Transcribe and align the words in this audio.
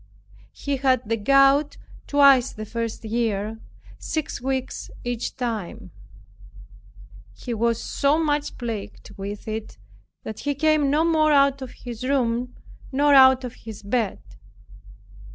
He 0.51 0.77
had 0.77 1.07
the 1.07 1.15
gout 1.15 1.77
twice 2.07 2.51
the 2.53 2.65
first 2.65 3.05
year, 3.05 3.59
six 3.99 4.41
weeks 4.41 4.89
each 5.03 5.35
time. 5.35 5.91
He 7.35 7.53
was 7.53 7.79
so 7.79 8.17
much 8.17 8.57
plagued 8.57 9.11
with 9.15 9.47
it, 9.47 9.77
that 10.23 10.39
he 10.39 10.55
came 10.55 10.89
no 10.89 11.05
more 11.05 11.31
out 11.33 11.61
of 11.61 11.73
his 11.85 12.03
room, 12.03 12.55
nor 12.91 13.13
out 13.13 13.43
of 13.43 13.53
his 13.53 13.83
bed. 13.83 14.17